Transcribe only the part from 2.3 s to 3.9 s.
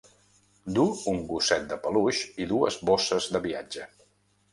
i dues bosses de viatge.